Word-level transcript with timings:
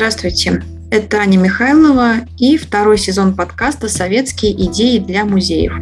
Здравствуйте, 0.00 0.62
это 0.90 1.18
Аня 1.18 1.36
Михайлова 1.36 2.20
и 2.38 2.56
второй 2.56 2.96
сезон 2.96 3.36
подкаста 3.36 3.86
«Советские 3.90 4.52
идеи 4.52 4.96
для 4.96 5.26
музеев». 5.26 5.74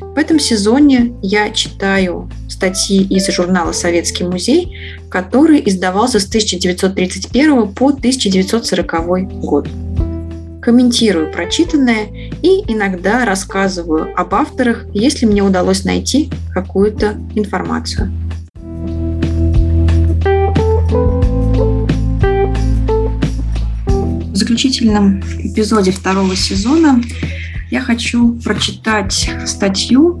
В 0.00 0.18
этом 0.18 0.40
сезоне 0.40 1.12
я 1.22 1.50
читаю 1.50 2.28
статьи 2.48 3.00
из 3.04 3.28
журнала 3.28 3.70
«Советский 3.70 4.24
музей», 4.24 4.76
который 5.08 5.62
издавался 5.64 6.18
с 6.18 6.26
1931 6.26 7.72
по 7.72 7.90
1940 7.90 9.38
год. 9.38 9.68
Комментирую 10.60 11.30
прочитанное 11.30 12.08
и 12.42 12.64
иногда 12.66 13.24
рассказываю 13.24 14.08
об 14.16 14.34
авторах, 14.34 14.84
если 14.92 15.26
мне 15.26 15.44
удалось 15.44 15.84
найти 15.84 16.28
какую-то 16.52 17.14
информацию. 17.36 18.10
Заключительном 24.50 25.20
эпизоде 25.38 25.92
второго 25.92 26.34
сезона 26.34 27.00
я 27.70 27.80
хочу 27.80 28.32
прочитать 28.42 29.30
статью 29.46 30.20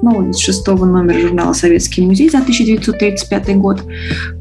снова 0.00 0.28
из 0.28 0.38
шестого 0.38 0.84
номера 0.84 1.20
журнала 1.20 1.52
«Советский 1.52 2.02
музей» 2.02 2.30
за 2.30 2.38
1935 2.38 3.56
год, 3.56 3.84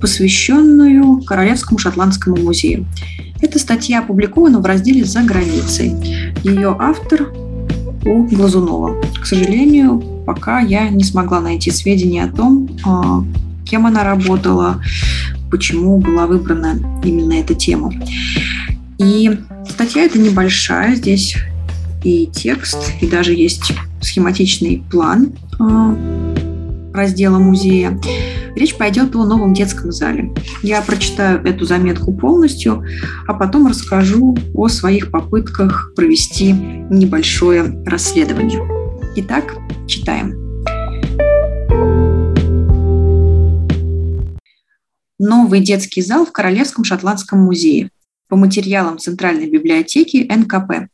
посвященную 0.01 1.21
Королевскому 1.21 1.77
шотландскому 1.77 2.37
музею. 2.37 2.87
Эта 3.39 3.59
статья 3.59 3.99
опубликована 3.99 4.59
в 4.59 4.65
разделе 4.65 5.05
«За 5.05 5.21
границей». 5.21 5.93
Ее 6.43 6.75
автор 6.79 7.31
у 8.03 8.23
Глазунова. 8.23 8.99
К 9.21 9.27
сожалению, 9.27 9.99
пока 10.25 10.59
я 10.59 10.89
не 10.89 11.03
смогла 11.03 11.39
найти 11.39 11.69
сведения 11.69 12.23
о 12.23 12.35
том, 12.35 12.67
а, 12.83 13.23
кем 13.63 13.85
она 13.85 14.03
работала, 14.03 14.81
почему 15.51 15.99
была 15.99 16.25
выбрана 16.25 16.79
именно 17.03 17.33
эта 17.33 17.53
тема. 17.53 17.93
И 18.99 19.31
статья 19.69 20.03
эта 20.03 20.17
небольшая, 20.17 20.95
здесь 20.95 21.37
и 22.03 22.27
текст, 22.27 22.93
и 23.01 23.07
даже 23.07 23.33
есть 23.33 23.73
схематичный 24.01 24.83
план 24.89 25.33
э, 25.59 26.93
раздела 26.93 27.37
музея. 27.37 27.99
Речь 28.55 28.75
пойдет 28.75 29.15
о 29.15 29.25
новом 29.25 29.53
детском 29.53 29.91
зале. 29.91 30.33
Я 30.63 30.81
прочитаю 30.81 31.43
эту 31.45 31.65
заметку 31.65 32.11
полностью, 32.11 32.83
а 33.27 33.33
потом 33.35 33.67
расскажу 33.67 34.35
о 34.55 34.67
своих 34.67 35.11
попытках 35.11 35.93
провести 35.95 36.53
небольшое 36.53 37.83
расследование. 37.85 38.61
Итак, 39.17 39.55
читаем. 39.87 40.33
Новый 45.19 45.61
детский 45.61 46.01
зал 46.01 46.25
в 46.25 46.31
Королевском 46.31 46.83
шотландском 46.83 47.39
музее 47.39 47.91
по 48.27 48.35
материалам 48.35 48.97
Центральной 48.97 49.49
библиотеки 49.49 50.27
НКП. 50.29 50.89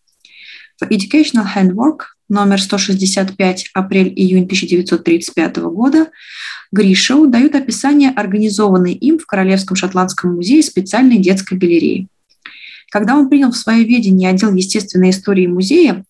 В 0.80 0.86
Educational 0.86 1.45
Handwork 1.56 2.00
номер 2.30 2.62
165 2.62 3.70
апрель-июнь 3.73 4.45
1935 4.45 5.58
года 5.58 6.09
Гришоу 6.72 7.28
дают 7.28 7.56
описание 7.56 8.09
организованной 8.09 8.94
им 8.94 9.20
в 9.20 9.25
Королевском 9.25 9.75
шотландском 9.75 10.36
музее 10.36 10.64
специальной 10.64 11.17
детской 11.17 11.58
галереи. 11.58 12.08
Когда 12.92 13.16
он 13.16 13.30
принял 13.30 13.52
в 13.52 13.58
свое 13.58 13.84
ведение 13.84 14.30
отдел 14.30 14.53
естественной 14.53 15.12
истории 15.12 15.47
музея, 15.47 16.03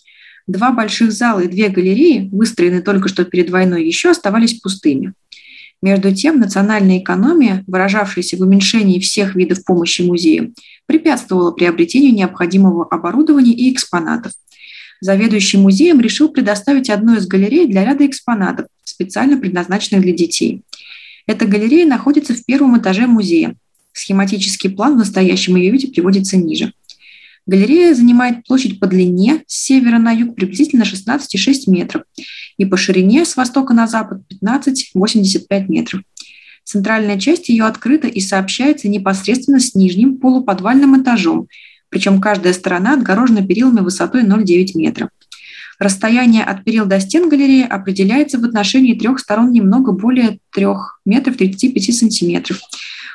два 0.47 0.71
больших 0.71 1.11
зала 1.11 1.41
и 1.41 1.47
две 1.47 1.69
галереи, 1.69 2.29
выстроенные 2.31 2.81
только 2.81 3.07
что 3.07 3.23
перед 3.25 3.49
войной, 3.49 3.85
еще 3.85 4.09
оставались 4.09 4.59
пустыми. 4.59 5.13
Между 5.83 6.15
тем, 6.15 6.39
национальная 6.39 6.99
экономия, 6.99 7.65
выражавшаяся 7.67 8.37
в 8.37 8.39
уменьшении 8.39 9.01
всех 9.01 9.35
видов 9.35 9.65
помощи 9.65 10.01
музею, 10.01 10.53
препятствовала 10.85 11.51
приобретению 11.51 12.13
необходимого 12.13 12.87
оборудования 12.87 13.51
и 13.51 13.69
экспонатов. 13.69 14.31
Заведующий 15.01 15.57
музеем 15.57 15.99
решил 15.99 16.29
предоставить 16.29 16.89
одну 16.89 17.17
из 17.17 17.27
галерей 17.27 17.67
для 17.67 17.83
ряда 17.83 18.05
экспонатов, 18.05 18.67
специально 18.85 19.37
предназначенных 19.37 20.03
для 20.03 20.13
детей. 20.13 20.61
Эта 21.27 21.45
галерея 21.45 21.85
находится 21.85 22.33
в 22.33 22.45
первом 22.45 22.77
этаже 22.77 23.05
музея. 23.05 23.57
Схематический 23.91 24.69
план 24.69 24.93
в 24.93 24.99
настоящем 24.99 25.57
ее 25.57 25.69
виде 25.69 25.89
приводится 25.89 26.37
ниже. 26.37 26.71
Галерея 27.45 27.93
занимает 27.93 28.45
площадь 28.45 28.79
по 28.79 28.87
длине 28.87 29.43
с 29.47 29.65
севера 29.65 29.99
на 29.99 30.11
юг 30.11 30.35
приблизительно 30.35 30.83
16,6 30.83 31.53
метров 31.67 32.03
и 32.57 32.65
по 32.65 32.77
ширине 32.77 33.25
с 33.25 33.35
востока 33.35 33.73
на 33.73 33.85
запад 33.87 34.21
15,85 34.31 35.65
метров. 35.67 36.01
Центральная 36.63 37.19
часть 37.19 37.49
ее 37.49 37.65
открыта 37.65 38.07
и 38.07 38.21
сообщается 38.21 38.87
непосредственно 38.87 39.59
с 39.59 39.75
нижним 39.75 40.17
полуподвальным 40.17 41.01
этажом, 41.01 41.47
причем 41.89 42.21
каждая 42.21 42.53
сторона 42.53 42.93
отгорожена 42.93 43.45
перилами 43.45 43.81
высотой 43.81 44.23
0,9 44.23 44.69
метра. 44.75 45.09
Расстояние 45.79 46.43
от 46.43 46.63
перил 46.63 46.85
до 46.85 46.99
стен 46.99 47.29
галереи 47.29 47.65
определяется 47.67 48.39
в 48.39 48.43
отношении 48.45 48.93
трех 48.93 49.19
сторон 49.19 49.51
немного 49.51 49.91
более 49.91 50.39
3 50.51 50.65
метров 51.05 51.37
35 51.37 51.95
сантиметров. 51.95 52.59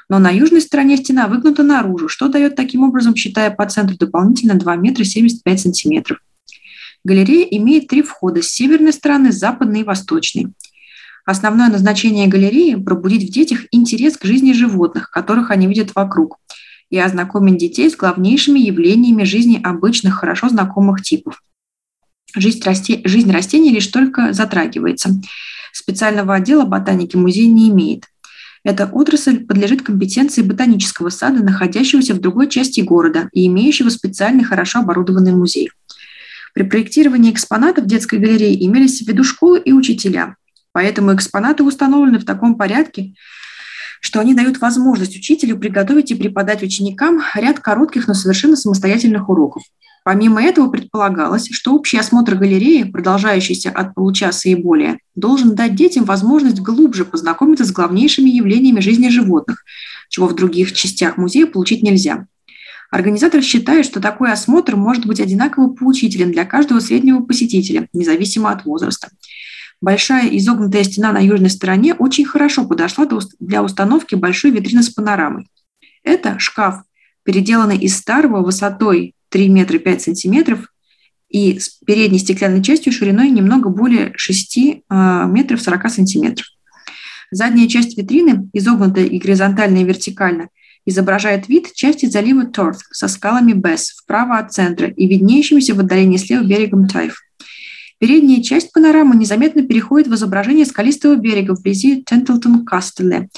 Но 0.09 0.19
на 0.19 0.31
южной 0.31 0.61
стороне 0.61 0.97
стена 0.97 1.29
выгнута 1.29 1.63
наружу, 1.63 2.09
что 2.09 2.29
дает 2.29 2.57
таким 2.57 2.83
образом, 2.83 3.15
считая 3.15 3.51
по 3.51 3.67
центру 3.67 3.97
дополнительно 3.97 4.55
2 4.55 4.77
метра 4.77 5.05
75 5.05 5.61
сантиметров. 5.61 6.19
Галерея 7.05 7.45
имеет 7.45 7.89
три 7.89 8.03
входа 8.03 8.43
с 8.43 8.49
северной 8.49 8.93
стороны, 8.93 9.33
западной 9.33 9.81
и 9.81 9.85
восточной. 9.85 10.49
Основное 11.25 11.69
назначение 11.69 12.27
галереи– 12.27 12.75
пробудить 12.85 13.29
в 13.29 13.33
детях 13.33 13.61
интерес 13.71 14.17
к 14.17 14.25
жизни 14.25 14.53
животных, 14.53 15.11
которых 15.11 15.51
они 15.51 15.67
видят 15.67 15.95
вокруг, 15.95 16.39
и 16.91 16.99
ознакомить 16.99 17.59
детей 17.59 17.91
с 17.91 17.97
главнейшими 17.97 18.59
явлениями 18.59 19.25
жизни 19.25 19.61
обычных, 19.63 20.15
хорошо 20.15 20.49
знакомых 20.49 21.03
типов. 21.03 21.43
Жизнь, 22.35 22.63
расте... 22.65 23.01
Жизнь 23.05 23.31
растений 23.31 23.71
лишь 23.71 23.87
только 23.87 24.33
затрагивается. 24.33 25.11
Специального 25.73 26.35
отдела 26.35 26.65
ботаники 26.65 27.17
музей 27.17 27.47
не 27.47 27.71
имеет. 27.71 28.05
Эта 28.65 28.87
отрасль 28.87 29.45
подлежит 29.47 29.83
компетенции 29.83 30.43
ботанического 30.43 31.11
сада, 31.11 31.43
находящегося 31.43 32.15
в 32.15 32.21
другой 32.21 32.49
части 32.49 32.81
города 32.81 33.29
и 33.33 33.47
имеющего 33.47 33.89
специальный 33.89 34.45
хорошо 34.45 34.81
оборудованный 34.81 35.33
музей. 35.33 35.71
При 36.55 36.65
проектировании 36.65 37.33
экспонатов 37.33 37.87
детской 37.87 38.19
галереи 38.19 38.67
имелись 38.67 39.03
в 39.03 39.07
виду 39.07 39.23
школы 39.23 39.61
и 39.61 39.73
учителя, 39.73 40.35
Поэтому 40.73 41.15
экспонаты 41.15 41.65
установлены 41.65 42.21
в 42.21 42.25
таком 42.25 42.57
порядке, 42.57 43.15
что 44.01 44.21
они 44.21 44.35
дают 44.35 44.61
возможность 44.61 45.17
учителю 45.17 45.59
приготовить 45.59 46.11
и 46.11 46.15
преподать 46.15 46.63
ученикам 46.63 47.21
ряд 47.35 47.59
коротких, 47.59 48.07
но 48.07 48.15
совершенно 48.15 48.55
самостоятельных 48.55 49.29
уроков. 49.29 49.65
Помимо 50.09 50.43
этого 50.43 50.71
предполагалось, 50.71 51.51
что 51.51 51.75
общий 51.75 51.99
осмотр 51.99 52.35
галереи, 52.35 52.85
продолжающийся 52.85 53.69
от 53.69 53.95
получаса 53.95 54.49
и 54.49 54.55
более, 54.55 55.01
должен 55.15 55.55
дать 55.55 55.75
детям 55.75 56.07
возможность 56.07 56.61
глубже 56.61 57.05
познакомиться 57.05 57.67
с 57.67 57.73
главнейшими 57.73 58.31
явлениями 58.31 58.81
жизни 58.81 59.11
животных, 59.11 59.65
чего 60.09 60.27
в 60.27 60.35
других 60.35 60.73
частях 60.73 61.19
музея 61.19 61.45
получить 61.45 61.83
нельзя. 61.83 62.27
Организатор 62.91 63.43
считает, 63.43 63.85
что 63.85 64.01
такой 64.01 64.33
осмотр 64.33 64.77
может 64.77 65.05
быть 65.05 65.21
одинаково 65.21 65.69
поучителен 65.75 66.33
для 66.33 66.47
каждого 66.47 66.81
среднего 66.81 67.21
посетителя, 67.21 67.87
независимо 67.93 68.51
от 68.51 68.65
возраста. 68.65 69.11
Большая 69.83 70.27
изогнутая 70.39 70.85
стена 70.85 71.13
на 71.13 71.19
южной 71.19 71.51
стороне 71.51 71.93
очень 71.93 72.25
хорошо 72.25 72.65
подошла 72.65 73.07
для 73.41 73.63
установки 73.63 74.15
большой 74.15 74.53
витрины 74.53 74.83
с 74.83 74.89
панорамой. 74.89 75.51
Это 76.03 76.39
шкаф, 76.39 76.85
переделанный 77.25 77.77
из 77.77 77.95
старого 77.95 78.43
высотой 78.43 79.15
3 79.31 79.49
метра 79.49 79.79
5 79.79 80.03
сантиметров 80.03 80.73
и 81.29 81.59
с 81.59 81.81
передней 81.85 82.19
стеклянной 82.19 82.63
частью 82.63 82.93
шириной 82.93 83.31
немного 83.31 83.69
более 83.69 84.13
6 84.17 84.59
а, 84.89 85.27
метров 85.27 85.61
40 85.61 85.91
сантиметров. 85.91 86.47
Задняя 87.31 87.69
часть 87.69 87.99
витрины, 87.99 88.49
изогнутая 88.55 89.05
и 89.05 89.19
горизонтально 89.19 89.79
и 89.79 89.85
вертикально, 89.85 90.49
изображает 90.87 91.49
вид 91.49 91.75
части 91.75 92.07
залива 92.07 92.47
Торт 92.47 92.79
со 92.91 93.09
скалами 93.09 93.53
Бесс 93.53 93.91
вправо 93.91 94.39
от 94.39 94.53
центра 94.53 94.89
и 94.89 95.07
виднеющимися 95.07 95.75
в 95.75 95.81
отдалении 95.81 96.17
слева 96.17 96.45
берегом 96.45 96.89
Тайф. 96.89 97.21
Передняя 97.99 98.43
часть 98.43 98.73
панорамы 98.73 99.17
незаметно 99.17 99.63
переходит 99.63 100.07
в 100.07 100.15
изображение 100.15 100.65
скалистого 100.65 101.17
берега 101.17 101.53
вблизи 101.55 102.03
Тентлтон 102.03 102.65
Кастеле 102.65 103.29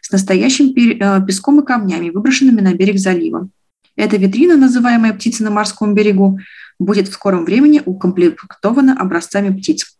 с 0.00 0.10
настоящим 0.12 0.68
э, 0.68 1.26
песком 1.26 1.60
и 1.60 1.66
камнями, 1.66 2.10
выброшенными 2.10 2.60
на 2.60 2.74
берег 2.74 2.98
залива. 2.98 3.48
Эта 3.96 4.16
витрина, 4.16 4.56
называемая 4.56 5.12
«Птица 5.12 5.44
на 5.44 5.50
морском 5.50 5.94
берегу», 5.94 6.38
будет 6.78 7.08
в 7.08 7.12
скором 7.12 7.44
времени 7.44 7.82
укомплектована 7.84 8.98
образцами 8.98 9.56
птиц. 9.56 9.96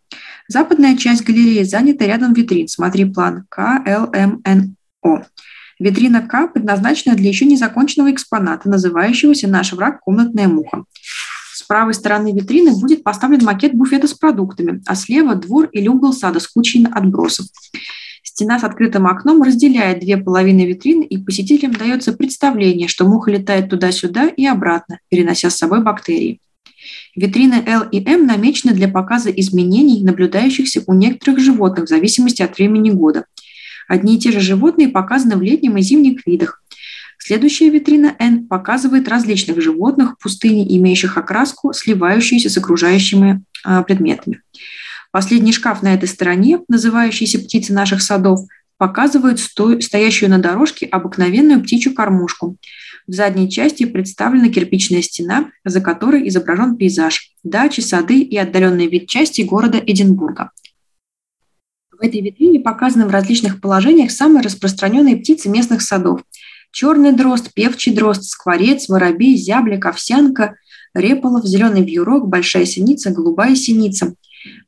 Западная 0.49 0.97
часть 0.97 1.25
галереи 1.25 1.63
занята 1.63 2.05
рядом 2.05 2.33
витрин. 2.33 2.69
Смотри 2.69 3.05
план 3.05 3.47
КЛМНО. 3.49 5.27
Витрина 5.81 6.23
К 6.23 6.49
предназначена 6.49 7.15
для 7.17 7.29
еще 7.29 7.47
незаконченного 7.47 8.13
экспоната, 8.13 8.69
называющегося 8.69 9.49
«Наш 9.49 9.73
враг– 9.73 10.01
комнатная 10.05 10.49
муха». 10.49 10.85
С 11.53 11.63
правой 11.63 11.95
стороны 11.95 12.33
витрины 12.33 12.73
будет 12.73 13.05
поставлен 13.05 13.45
макет 13.45 13.75
буфета 13.75 14.09
с 14.09 14.15
продуктами, 14.15 14.83
а 14.87 14.95
слева– 14.95 15.35
двор 15.37 15.69
или 15.73 15.89
угол 15.89 16.13
сада 16.13 16.41
с 16.41 16.49
кучей 16.49 16.85
отбросов. 16.85 17.47
Стена 18.35 18.59
с 18.59 18.65
открытым 18.65 19.07
окном 19.07 19.45
разделяет 19.45 20.01
две 20.01 20.17
половины 20.17 20.67
витрины, 20.67 21.05
и 21.05 21.19
посетителям 21.19 21.73
дается 21.73 22.13
представление, 22.13 22.89
что 22.89 23.07
муха 23.07 23.31
летает 23.31 23.71
туда-сюда 23.71 24.27
и 24.27 24.45
обратно, 24.45 24.99
перенося 25.09 25.51
с 25.51 25.57
собой 25.57 25.85
бактерии. 25.85 26.41
Витрины 27.15 27.63
L 27.65 27.85
и 27.93 28.03
M 28.05 28.27
намечены 28.27 28.73
для 28.73 28.89
показа 28.89 29.31
изменений, 29.31 30.03
наблюдающихся 30.03 30.83
у 30.89 30.95
некоторых 30.95 31.39
животных 31.39 31.85
в 31.85 31.89
зависимости 31.89 32.43
от 32.43 32.59
времени 32.59 32.91
года. 32.91 33.27
Одни 33.87 34.17
и 34.17 34.19
те 34.19 34.33
же 34.33 34.41
животные 34.41 34.89
показаны 34.89 35.37
в 35.37 35.43
летнем 35.43 35.77
и 35.77 35.83
зимних 35.83 36.27
видах. 36.27 36.61
Следующая 37.19 37.71
витрина 37.71 38.17
N 38.19 38.49
показывает 38.49 39.07
различных 39.07 39.63
животных 39.63 40.15
в 40.15 40.23
пустыне, 40.25 40.67
имеющих 40.77 41.17
окраску, 41.17 41.73
сливающуюся 41.73 42.51
с 42.51 42.57
окружающими 42.59 43.45
а, 43.63 43.85
предметами. 43.85 44.43
Последний 45.15 45.53
шкаф 45.53 45.81
на 45.81 45.95
этой 45.95 46.09
стороне, 46.09 46.59
называющийся 46.67 47.39
«Птицы 47.39 47.73
наших 47.73 48.03
садов», 48.03 48.41
показывает 48.79 49.39
сто... 49.39 49.81
стоящую 49.81 50.29
на 50.29 50.41
дорожке 50.41 50.87
обыкновенную 50.87 51.63
птичью 51.63 51.95
кормушку. 51.95 52.57
В 53.07 53.13
задней 53.13 53.49
части 53.49 53.85
представлена 53.85 54.49
кирпичная 54.49 55.03
стена, 55.03 55.53
за 55.65 55.81
которой 55.81 56.27
изображен 56.27 56.77
пейзаж, 56.77 57.31
дачи, 57.45 57.79
сады 57.79 58.23
и 58.23 58.37
отдаленный 58.37 58.89
вид 58.89 59.09
части 59.09 59.43
города 59.43 59.79
Эдинбурга. 59.79 60.51
В 61.93 62.03
этой 62.03 62.21
витрине 62.21 62.59
показаны 62.59 63.07
в 63.07 63.11
различных 63.11 63.61
положениях 63.61 64.11
самые 64.11 64.43
распространенные 64.43 65.19
птицы 65.19 65.49
местных 65.49 65.83
садов. 65.83 66.25
Черный 66.73 67.13
дрозд, 67.13 67.55
певчий 67.55 67.95
дрозд, 67.95 68.25
скворец, 68.25 68.89
воробей, 68.89 69.37
зяблик, 69.37 69.87
овсянка, 69.87 70.57
реполов, 70.93 71.45
зеленый 71.45 71.85
вьюрок, 71.85 72.27
большая 72.27 72.65
синица, 72.65 73.13
голубая 73.13 73.55
синица. 73.55 74.17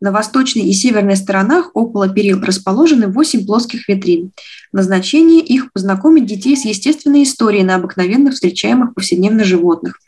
На 0.01 0.13
восточной 0.13 0.63
и 0.63 0.73
северной 0.73 1.17
сторонах 1.17 1.71
около 1.75 2.09
перил 2.09 2.41
расположены 2.41 3.09
восемь 3.09 3.47
плоских 3.47 3.89
витрин. 3.89 4.33
Назначение 4.73 5.41
их– 5.41 5.73
познакомить 5.75 6.27
детей 6.27 6.57
с 6.57 6.65
естественной 6.65 7.23
историей 7.23 7.65
на 7.65 7.77
обыкновенных 7.77 8.35
встречаемых 8.35 8.95
повседневно 8.95 9.45
животных. 9.45 10.01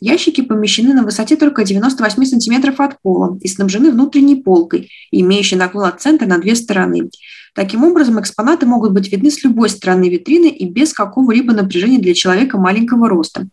Ящики 0.00 0.42
помещены 0.42 0.92
на 0.92 1.02
высоте 1.02 1.36
только 1.36 1.64
98 1.64 2.24
см 2.24 2.74
от 2.82 3.00
пола 3.00 3.38
и 3.40 3.48
снабжены 3.48 3.90
внутренней 3.90 4.36
полкой, 4.36 4.90
имеющей 5.10 5.56
наклон 5.56 5.86
от 5.86 6.02
центра 6.02 6.26
на 6.26 6.38
две 6.38 6.54
стороны. 6.56 7.10
Таким 7.54 7.84
образом, 7.84 8.20
экспонаты 8.20 8.66
могут 8.66 8.92
быть 8.92 9.10
видны 9.10 9.30
с 9.30 9.42
любой 9.44 9.68
стороны 9.68 10.08
витрины 10.08 10.48
и 10.48 10.68
без 10.68 10.92
какого-либо 10.92 11.52
напряжения 11.52 11.98
для 11.98 12.12
человека 12.12 12.58
маленького 12.58 13.08
роста. 13.08 13.46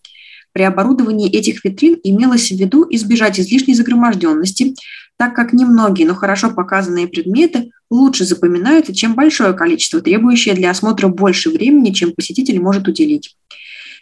При 0.54 0.64
оборудовании 0.64 1.32
этих 1.32 1.64
витрин 1.64 1.98
имелось 2.04 2.52
в 2.52 2.56
виду 2.58 2.86
избежать 2.90 3.40
излишней 3.40 3.74
загроможденности, 3.74 4.76
так 5.22 5.36
как 5.36 5.54
немногие, 5.54 6.08
но 6.08 6.16
хорошо 6.16 6.50
показанные 6.50 7.08
предметы 7.08 7.70
лучше 7.92 8.26
запоминаются, 8.26 8.92
чем 8.92 9.14
большое 9.14 9.54
количество, 9.54 10.02
требующее 10.02 10.56
для 10.56 10.72
осмотра 10.72 11.10
больше 11.10 11.52
времени, 11.52 11.92
чем 11.92 12.14
посетитель 12.14 12.60
может 12.60 12.88
уделить. 12.88 13.36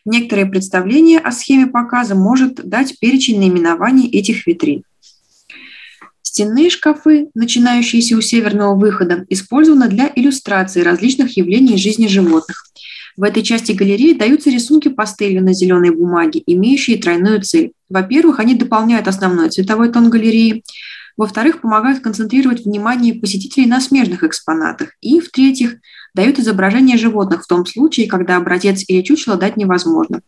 Некоторые 0.05 0.45
представления 0.45 1.19
о 1.19 1.33
схеме 1.33 1.67
показа 1.67 2.15
может 2.15 2.65
дать 2.65 2.97
перечень 2.99 3.37
наименований 3.37 4.07
этих 4.09 4.47
витрин. 4.47 4.83
Стенные 6.21 6.69
шкафы, 6.69 7.27
начинающиеся 7.33 8.15
у 8.15 8.21
северного 8.21 8.79
выхода, 8.79 9.25
использованы 9.27 9.89
для 9.89 10.09
иллюстрации 10.15 10.79
различных 10.79 11.35
явлений 11.35 11.75
жизни 11.75 12.07
животных. 12.07 12.63
В 13.17 13.23
этой 13.23 13.43
части 13.43 13.73
галереи 13.73 14.13
даются 14.13 14.49
рисунки 14.49 14.87
пастелью 14.87 15.43
на 15.43 15.51
зеленой 15.51 15.89
бумаге, 15.89 16.41
имеющие 16.45 16.97
тройную 16.97 17.41
цель. 17.41 17.73
Во-первых, 17.89 18.39
они 18.39 18.55
дополняют 18.55 19.09
основной 19.09 19.49
цветовой 19.49 19.91
тон 19.91 20.09
галереи. 20.09 20.63
Во-вторых, 21.19 21.59
помогают 21.59 21.99
концентрировать 21.99 22.63
внимание 22.63 23.13
посетителей 23.13 23.65
на 23.65 23.81
смежных 23.81 24.23
экспонатах. 24.23 24.91
И, 25.01 25.19
в-третьих, 25.19 25.75
дают 26.15 26.39
изображение 26.39 26.97
животных 26.97 27.43
в 27.43 27.47
том 27.47 27.65
случае, 27.65 28.07
когда 28.07 28.37
образец 28.37 28.85
или 28.87 29.01
чучело 29.01 29.35
дать 29.35 29.57
невозможно. 29.57 30.21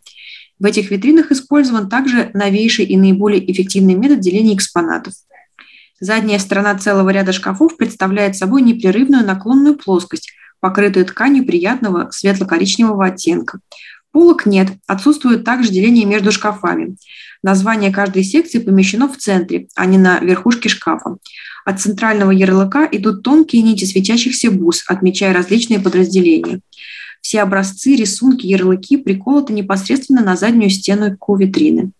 В 0.60 0.66
этих 0.66 0.92
витринах 0.92 1.32
использован 1.32 1.88
также 1.88 2.30
новейший 2.34 2.84
и 2.84 2.98
наиболее 2.98 3.50
эффективный 3.50 3.94
метод 3.94 4.20
деления 4.20 4.54
экспонатов. 4.54 5.14
Задняя 6.02 6.40
сторона 6.40 6.78
целого 6.78 7.10
ряда 7.10 7.32
шкафов 7.32 7.78
представляет 7.78 8.36
собой 8.36 8.62
непрерывную 8.62 9.26
наклонную 9.26 9.78
плоскость, 9.78 10.34
покрытую 10.60 11.06
тканью 11.06 11.46
приятного 11.46 12.10
светло-коричневого 12.12 13.06
оттенка. 13.06 13.62
Полок 14.12 14.46
нет, 14.46 14.68
отсутствует 14.88 15.46
также 15.46 15.72
деление 15.72 16.06
между 16.06 16.32
шкафами. 16.32 16.96
Название 17.44 17.92
каждой 17.92 18.24
секции 18.24 18.60
помещено 18.60 19.08
в 19.08 19.18
центре, 19.18 19.68
а 19.76 19.86
не 19.86 19.98
на 19.98 20.20
верхушке 20.20 20.68
шкафа. 20.70 21.18
От 21.64 21.80
центрального 21.80 22.32
ярлыка 22.32 22.88
идут 22.92 23.24
тонкие 23.24 23.62
нити 23.62 23.86
светящихся 23.86 24.52
бус, 24.52 24.84
отмечая 24.88 25.34
различные 25.34 25.80
подразделения. 25.80 26.60
Все 27.22 27.42
образцы, 27.42 27.96
рисунки, 27.96 28.48
ярлыки 28.48 28.98
приколоты 28.98 29.54
непосредственно 29.54 30.24
на 30.24 30.36
заднюю 30.36 30.70
стену 30.70 31.18
витрины. 31.38 31.92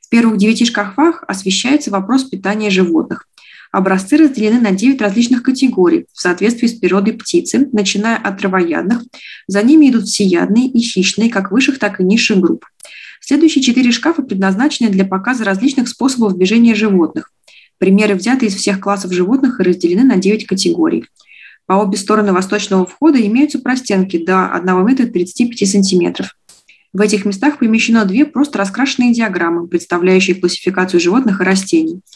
В 0.00 0.08
первых 0.08 0.38
девяти 0.38 0.64
шкафах 0.64 1.24
освещается 1.26 1.90
вопрос 1.90 2.24
питания 2.24 2.70
животных. 2.70 3.26
Образцы 3.72 4.18
разделены 4.18 4.60
на 4.60 4.72
9 4.72 5.00
различных 5.00 5.42
категорий 5.42 6.04
в 6.12 6.20
соответствии 6.20 6.66
с 6.66 6.74
природой 6.74 7.14
птицы, 7.14 7.70
начиная 7.72 8.18
от 8.18 8.38
травоядных. 8.38 9.02
За 9.46 9.62
ними 9.62 9.88
идут 9.88 10.04
всеядные 10.04 10.68
и 10.68 10.78
хищные, 10.78 11.30
как 11.30 11.50
высших, 11.50 11.78
так 11.78 11.98
и 11.98 12.04
низших 12.04 12.38
групп. 12.38 12.66
Следующие 13.20 13.64
четыре 13.64 13.90
шкафа 13.90 14.22
предназначены 14.22 14.90
для 14.90 15.06
показа 15.06 15.44
различных 15.44 15.88
способов 15.88 16.36
движения 16.36 16.74
животных. 16.74 17.32
Примеры 17.78 18.14
взяты 18.14 18.46
из 18.46 18.56
всех 18.56 18.78
классов 18.78 19.12
животных 19.12 19.58
и 19.58 19.62
разделены 19.62 20.04
на 20.04 20.16
9 20.16 20.46
категорий. 20.46 21.06
По 21.64 21.74
обе 21.74 21.96
стороны 21.96 22.34
восточного 22.34 22.84
входа 22.84 23.26
имеются 23.26 23.58
простенки 23.58 24.22
до 24.22 24.52
1 24.52 24.86
метра 24.86 25.06
35 25.06 25.70
сантиметров. 25.70 26.36
В 26.92 27.00
этих 27.00 27.24
местах 27.24 27.58
помещено 27.58 28.04
две 28.04 28.26
просто 28.26 28.58
раскрашенные 28.58 29.14
диаграммы, 29.14 29.66
представляющие 29.66 30.36
классификацию 30.36 31.00
животных 31.00 31.40
и 31.40 31.44
растений– 31.44 32.00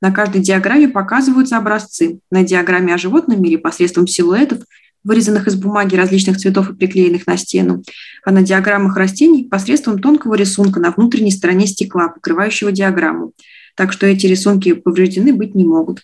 на 0.00 0.10
каждой 0.10 0.40
диаграмме 0.40 0.88
показываются 0.88 1.56
образцы. 1.56 2.20
На 2.30 2.42
диаграмме 2.42 2.94
о 2.94 2.98
животном 2.98 3.42
мире 3.42 3.58
посредством 3.58 4.06
силуэтов, 4.06 4.60
вырезанных 5.04 5.46
из 5.46 5.54
бумаги 5.54 5.96
различных 5.96 6.38
цветов 6.38 6.70
и 6.70 6.74
приклеенных 6.74 7.26
на 7.26 7.36
стену, 7.36 7.82
а 8.24 8.30
на 8.30 8.42
диаграммах 8.42 8.96
растений 8.96 9.44
посредством 9.44 9.98
тонкого 9.98 10.34
рисунка 10.34 10.80
на 10.80 10.90
внутренней 10.90 11.30
стороне 11.30 11.66
стекла, 11.66 12.08
покрывающего 12.08 12.72
диаграмму. 12.72 13.32
Так 13.76 13.92
что 13.92 14.06
эти 14.06 14.26
рисунки 14.26 14.72
повреждены 14.74 15.32
быть 15.32 15.54
не 15.54 15.64
могут. 15.64 16.02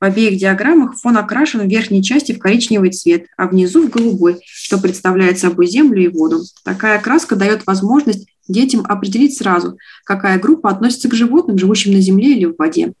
В 0.00 0.04
обеих 0.04 0.38
диаграммах 0.38 0.96
фон 0.96 1.18
окрашен 1.18 1.60
в 1.60 1.70
верхней 1.70 2.02
части 2.02 2.32
в 2.32 2.38
коричневый 2.38 2.90
цвет, 2.90 3.26
а 3.36 3.46
внизу 3.46 3.86
в 3.86 3.90
голубой, 3.90 4.38
что 4.46 4.78
представляет 4.78 5.38
собой 5.38 5.66
землю 5.66 6.02
и 6.02 6.08
воду. 6.08 6.40
Такая 6.64 6.98
окраска 6.98 7.36
дает 7.36 7.66
возможность 7.66 8.26
детям 8.48 8.84
определить 8.88 9.36
сразу, 9.36 9.76
какая 10.04 10.38
группа 10.38 10.70
относится 10.70 11.10
к 11.10 11.14
животным, 11.14 11.58
живущим 11.58 11.92
на 11.92 12.00
земле 12.00 12.32
или 12.32 12.46
в 12.46 12.54
воде. 12.56 12.94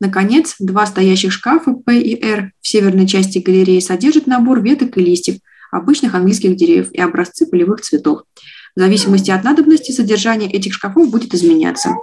Наконец, 0.00 0.56
два 0.58 0.86
стоящих 0.86 1.32
шкафа 1.32 1.74
P 1.74 2.00
и 2.00 2.24
R 2.24 2.52
в 2.60 2.66
северной 2.66 3.06
части 3.06 3.38
галереи 3.38 3.80
содержат 3.80 4.26
набор 4.26 4.62
веток 4.62 4.96
и 4.96 5.00
листьев 5.00 5.36
обычных 5.70 6.14
английских 6.14 6.56
деревьев 6.56 6.90
и 6.92 7.00
образцы 7.00 7.46
полевых 7.46 7.82
цветов. 7.82 8.22
В 8.74 8.80
зависимости 8.80 9.30
от 9.30 9.44
надобности 9.44 9.92
содержание 9.92 10.50
этих 10.50 10.72
шкафов 10.74 11.10
будет 11.10 11.34
изменяться. 11.34 11.94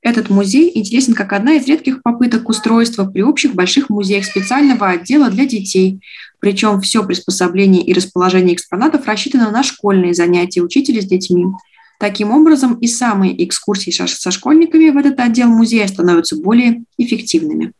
Этот 0.00 0.30
музей 0.30 0.70
интересен 0.74 1.14
как 1.14 1.32
одна 1.32 1.54
из 1.54 1.66
редких 1.66 2.02
попыток 2.02 2.48
устройства 2.48 3.04
при 3.04 3.22
общих 3.22 3.54
больших 3.54 3.90
музеях 3.90 4.24
специального 4.24 4.88
отдела 4.88 5.28
для 5.28 5.44
детей. 5.44 6.00
Причем 6.38 6.80
все 6.80 7.04
приспособление 7.04 7.82
и 7.82 7.92
расположение 7.92 8.54
экспонатов 8.54 9.06
рассчитано 9.06 9.50
на 9.50 9.64
школьные 9.64 10.14
занятия 10.14 10.60
учителя 10.60 11.02
с 11.02 11.06
детьми. 11.06 11.46
Таким 11.98 12.30
образом, 12.30 12.74
и 12.74 12.86
самые 12.86 13.44
экскурсии 13.44 13.90
со 13.90 14.30
школьниками 14.30 14.90
в 14.90 14.96
этот 14.96 15.18
отдел 15.18 15.48
музея 15.48 15.88
становятся 15.88 16.36
более 16.36 16.84
эффективными. 16.96 17.72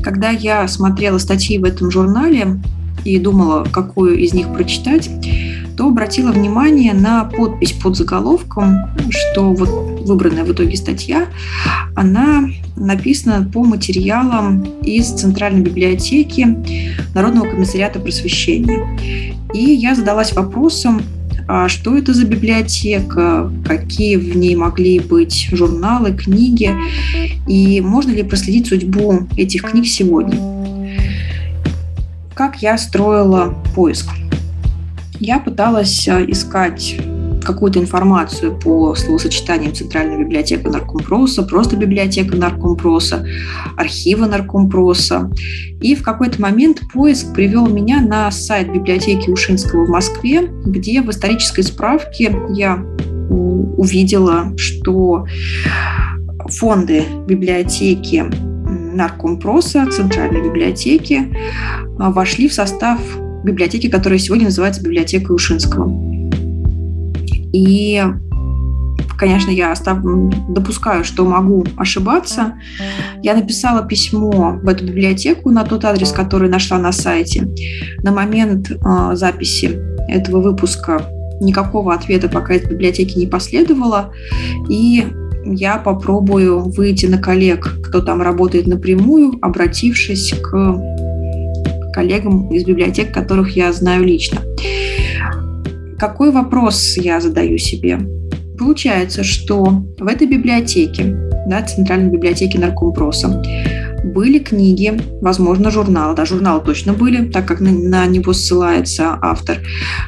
Когда 0.00 0.30
я 0.30 0.68
смотрела 0.68 1.18
статьи 1.18 1.58
в 1.58 1.64
этом 1.64 1.90
журнале 1.90 2.60
и 3.04 3.18
думала, 3.18 3.64
какую 3.64 4.18
из 4.18 4.32
них 4.32 4.52
прочитать, 4.52 5.10
то 5.76 5.88
обратила 5.88 6.30
внимание 6.30 6.94
на 6.94 7.24
подпись 7.24 7.72
под 7.72 7.96
заголовком, 7.96 8.76
что 9.10 9.52
вот 9.52 9.89
выбранная 10.04 10.44
в 10.44 10.52
итоге 10.52 10.76
статья, 10.76 11.26
она 11.94 12.48
написана 12.76 13.48
по 13.50 13.64
материалам 13.64 14.62
из 14.82 15.08
Центральной 15.08 15.60
библиотеки 15.60 16.56
Народного 17.14 17.50
комиссариата 17.50 18.00
просвещения. 18.00 18.98
И 19.54 19.72
я 19.72 19.94
задалась 19.94 20.32
вопросом, 20.32 21.02
а 21.48 21.68
что 21.68 21.96
это 21.96 22.14
за 22.14 22.24
библиотека, 22.26 23.50
какие 23.66 24.16
в 24.16 24.36
ней 24.36 24.54
могли 24.54 25.00
быть 25.00 25.48
журналы, 25.50 26.12
книги, 26.12 26.72
и 27.48 27.80
можно 27.80 28.12
ли 28.12 28.22
проследить 28.22 28.68
судьбу 28.68 29.26
этих 29.36 29.62
книг 29.62 29.86
сегодня. 29.86 30.38
Как 32.34 32.62
я 32.62 32.78
строила 32.78 33.54
поиск? 33.74 34.08
я 35.20 35.38
пыталась 35.38 36.08
э, 36.08 36.24
искать 36.28 36.96
какую-то 37.44 37.78
информацию 37.78 38.58
по 38.58 38.94
словосочетаниям 38.94 39.74
Центральная 39.74 40.18
библиотека 40.18 40.70
Наркомпроса, 40.70 41.42
просто 41.42 41.76
библиотека 41.76 42.36
Наркомпроса, 42.36 43.26
архивы 43.76 44.26
Наркомпроса. 44.26 45.30
И 45.80 45.94
в 45.94 46.02
какой-то 46.02 46.40
момент 46.40 46.82
поиск 46.92 47.34
привел 47.34 47.66
меня 47.66 48.00
на 48.00 48.30
сайт 48.30 48.72
библиотеки 48.72 49.30
Ушинского 49.30 49.86
в 49.86 49.90
Москве, 49.90 50.48
где 50.66 51.02
в 51.02 51.10
исторической 51.10 51.62
справке 51.62 52.36
я 52.50 52.84
увидела, 53.76 54.52
что 54.56 55.26
фонды 56.48 57.04
библиотеки 57.26 58.24
Наркомпроса, 58.94 59.86
Центральной 59.86 60.42
библиотеки, 60.42 61.32
а, 61.98 62.10
вошли 62.10 62.48
в 62.48 62.54
состав 62.54 63.00
библиотеки, 63.44 63.88
которая 63.88 64.18
сегодня 64.18 64.46
называется 64.46 64.82
библиотекой 64.82 65.34
Ушинского. 65.34 66.09
И, 67.52 68.02
конечно, 69.18 69.50
я 69.50 69.72
остав... 69.72 69.98
допускаю, 70.48 71.04
что 71.04 71.24
могу 71.24 71.64
ошибаться. 71.76 72.54
Я 73.22 73.34
написала 73.34 73.86
письмо 73.86 74.58
в 74.62 74.68
эту 74.68 74.84
библиотеку 74.86 75.50
на 75.50 75.64
тот 75.64 75.84
адрес, 75.84 76.12
который 76.12 76.48
нашла 76.48 76.78
на 76.78 76.92
сайте. 76.92 77.48
На 78.02 78.12
момент 78.12 78.70
э, 78.70 78.76
записи 79.14 79.78
этого 80.08 80.40
выпуска 80.40 81.06
никакого 81.40 81.94
ответа 81.94 82.28
пока 82.28 82.54
из 82.54 82.68
библиотеки 82.68 83.18
не 83.18 83.26
последовало. 83.26 84.12
И 84.68 85.06
я 85.44 85.78
попробую 85.78 86.60
выйти 86.60 87.06
на 87.06 87.18
коллег, 87.18 87.78
кто 87.82 88.00
там 88.00 88.22
работает 88.22 88.66
напрямую, 88.66 89.38
обратившись 89.40 90.34
к 90.42 90.80
коллегам 91.92 92.48
из 92.52 92.64
библиотек, 92.64 93.12
которых 93.12 93.56
я 93.56 93.72
знаю 93.72 94.04
лично. 94.04 94.40
Какой 96.00 96.30
вопрос 96.30 96.96
я 96.96 97.20
задаю 97.20 97.58
себе? 97.58 97.98
Получается, 98.58 99.22
что 99.22 99.84
в 99.98 100.06
этой 100.06 100.26
библиотеке, 100.26 101.14
да, 101.46 101.60
Центральной 101.60 102.10
библиотеке 102.10 102.58
Наркомпроса, 102.58 103.42
были 104.02 104.38
книги, 104.38 104.98
возможно, 105.20 105.70
журналы. 105.70 106.16
Да, 106.16 106.24
журналы 106.24 106.62
точно 106.64 106.94
были, 106.94 107.28
так 107.28 107.44
как 107.44 107.60
на, 107.60 107.70
на 107.70 108.06
него 108.06 108.32
ссылается 108.32 109.18
автор. 109.20 109.58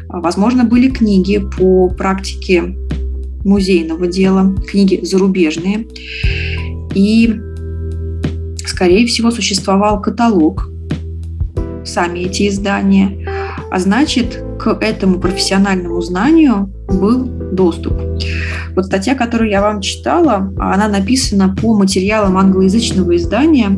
Возможно, 0.09 0.65
были 0.65 0.89
книги 0.89 1.43
по 1.59 1.91
практике 1.91 2.75
музейного 3.45 4.07
дела, 4.07 4.57
книги 4.67 4.99
зарубежные. 5.05 5.87
И, 6.95 7.39
скорее 8.65 9.07
всего, 9.07 9.31
существовал 9.31 10.01
каталог, 10.01 10.71
сами 11.85 12.21
эти 12.21 12.49
издания. 12.49 13.29
А 13.71 13.79
значит, 13.79 14.43
к 14.63 14.79
этому 14.81 15.19
профессиональному 15.19 16.01
знанию 16.03 16.71
был 16.87 17.25
доступ. 17.25 17.95
Вот 18.77 18.87
статья, 18.87 19.17
которую 19.17 19.51
я 19.51 19.61
вам 19.61 19.81
читала, 19.81 20.53
она 20.57 20.87
написана 20.87 21.55
по 21.61 21.77
материалам 21.77 22.39
англоязычного 22.39 23.17
издания. 23.17 23.77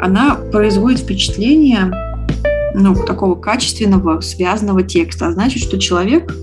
Она 0.00 0.36
производит 0.50 1.00
впечатление 1.00 1.92
ну, 2.74 2.94
такого 2.94 3.34
качественного, 3.34 4.22
связанного 4.22 4.82
текста. 4.82 5.26
А 5.26 5.32
значит, 5.32 5.62
что 5.62 5.78
человек 5.78 6.34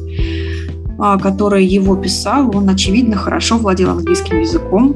а, 0.99 1.17
который 1.17 1.65
его 1.65 1.95
писал, 1.95 2.55
он, 2.55 2.69
очевидно, 2.69 3.15
хорошо 3.15 3.57
владел 3.57 3.91
английским 3.91 4.39
языком, 4.39 4.95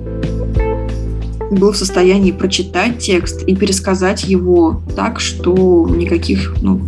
был 1.51 1.71
в 1.71 1.77
состоянии 1.77 2.31
прочитать 2.31 2.99
текст 2.99 3.43
и 3.43 3.55
пересказать 3.55 4.23
его 4.23 4.81
так, 4.95 5.19
что 5.19 5.87
никаких 5.89 6.55
ну, 6.61 6.81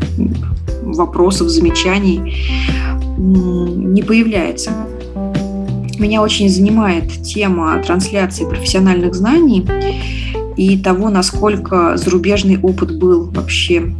вопросов, 0.93 1.49
замечаний 1.49 2.21
не 3.17 4.01
появляется. 4.01 4.71
Меня 5.99 6.21
очень 6.21 6.49
занимает 6.49 7.11
тема 7.23 7.81
трансляции 7.85 8.45
профессиональных 8.45 9.13
знаний 9.13 9.65
и 10.57 10.77
того, 10.77 11.09
насколько 11.09 11.97
зарубежный 11.97 12.59
опыт 12.59 12.97
был 12.97 13.29
вообще 13.29 13.93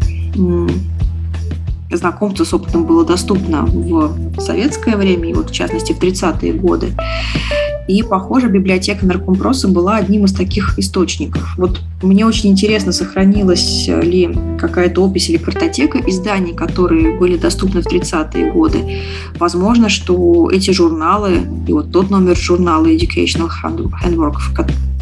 знакомство 1.92 2.44
с 2.44 2.54
опытом 2.54 2.86
было 2.86 3.06
доступно 3.06 3.66
в 3.66 4.40
советское 4.40 4.98
время, 4.98 5.30
и 5.30 5.34
вот 5.34 5.52
в 5.52 5.54
частности 5.54 5.94
в 5.94 6.00
30-е 6.00 6.54
годы. 6.54 6.94
И, 7.88 8.02
похоже, 8.02 8.48
библиотека 8.48 9.06
Наркомпроса 9.06 9.68
была 9.68 9.98
одним 9.98 10.26
из 10.26 10.34
таких 10.34 10.80
источников. 10.80 11.56
Вот 11.58 11.82
мне 12.02 12.26
очень 12.26 12.52
интересно, 12.52 12.92
сохранилась 12.92 13.88
ли 13.88 14.36
какая-то 14.58 15.04
опись 15.04 15.30
или 15.30 15.38
картотека 15.38 16.00
изданий, 16.08 16.54
которые 16.54 17.18
были 17.18 17.38
доступны 17.38 17.82
в 17.82 17.88
30-е 17.88 18.52
годы. 18.52 19.00
Возможно, 19.38 19.90
что 19.90 20.50
эти 20.52 20.72
журналы, 20.72 21.42
и 21.68 21.74
вот 21.74 21.92
тот 21.92 22.10
номер 22.10 22.38
журнала 22.38 22.86
Educational 22.86 23.50
Handbook, 23.64 24.36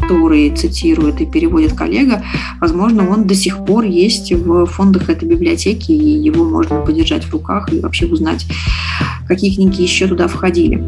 который 0.00 0.50
цитирует 0.50 1.20
и 1.20 1.26
переводит 1.26 1.74
коллега, 1.74 2.24
возможно, 2.60 3.08
он 3.08 3.28
до 3.28 3.34
сих 3.36 3.64
пор 3.64 3.84
есть 3.84 4.32
в 4.32 4.66
фондах 4.66 5.08
этой 5.08 5.28
библиотеки, 5.28 5.92
и 5.92 6.18
его 6.18 6.44
можно 6.44 6.80
подержать 6.80 7.24
в 7.24 7.32
руках 7.32 7.72
и 7.72 7.78
вообще 7.78 8.06
узнать, 8.06 8.44
какие 9.28 9.54
книги 9.54 9.82
еще 9.82 10.08
туда 10.08 10.26
входили. 10.26 10.82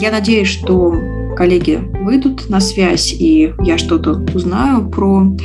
Я 0.00 0.12
надеюсь, 0.12 0.48
что 0.48 0.94
коллеги 1.36 1.80
выйдут 2.04 2.48
на 2.48 2.60
связь, 2.60 3.12
и 3.12 3.52
я 3.62 3.78
что-то 3.78 4.24
узнаю 4.34 4.88
про 4.88 5.36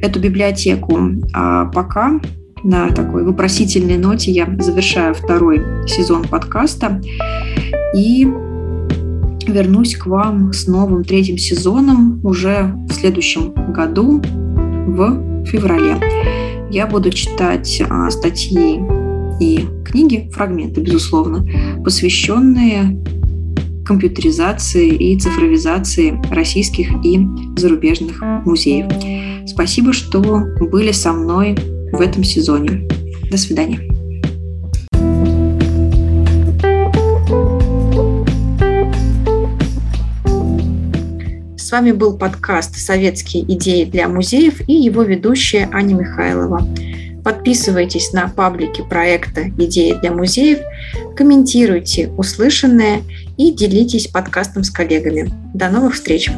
эту 0.00 0.20
библиотеку. 0.20 0.98
А 1.34 1.66
пока 1.66 2.20
на 2.62 2.88
такой 2.88 3.24
вопросительной 3.24 3.98
ноте 3.98 4.30
я 4.32 4.48
завершаю 4.58 5.14
второй 5.14 5.62
сезон 5.86 6.24
подкаста 6.24 7.00
и 7.94 8.26
вернусь 9.46 9.96
к 9.96 10.06
вам 10.06 10.52
с 10.52 10.66
новым 10.66 11.04
третьим 11.04 11.38
сезоном 11.38 12.20
уже 12.24 12.74
в 12.88 12.92
следующем 12.92 13.52
году 13.72 14.20
в 14.20 15.44
феврале. 15.46 15.96
Я 16.70 16.86
буду 16.86 17.10
читать 17.10 17.82
а, 17.88 18.10
статьи 18.10 18.80
и 19.40 19.66
книги, 19.84 20.28
фрагменты, 20.32 20.80
безусловно, 20.82 21.46
посвященные 21.82 23.02
компьютеризации 23.88 24.88
и 24.90 25.18
цифровизации 25.18 26.20
российских 26.30 26.90
и 27.02 27.18
зарубежных 27.56 28.20
музеев. 28.44 28.86
Спасибо, 29.48 29.94
что 29.94 30.20
были 30.60 30.92
со 30.92 31.12
мной 31.14 31.56
в 31.90 32.00
этом 32.02 32.22
сезоне. 32.22 32.86
До 33.30 33.38
свидания. 33.38 33.80
С 41.56 41.72
вами 41.72 41.92
был 41.92 42.18
подкаст 42.18 42.76
«Советские 42.76 43.42
идеи 43.54 43.84
для 43.84 44.08
музеев» 44.08 44.68
и 44.68 44.74
его 44.74 45.02
ведущая 45.02 45.68
Аня 45.72 45.94
Михайлова. 45.94 46.66
Подписывайтесь 47.24 48.12
на 48.12 48.28
паблики 48.28 48.82
проекта 48.82 49.48
«Идеи 49.48 49.96
для 50.00 50.12
музеев», 50.12 50.58
комментируйте 51.16 52.08
услышанное 52.16 53.02
и 53.38 53.52
делитесь 53.52 54.08
подкастом 54.08 54.64
с 54.64 54.70
коллегами. 54.70 55.32
До 55.54 55.70
новых 55.70 55.94
встреч! 55.94 56.30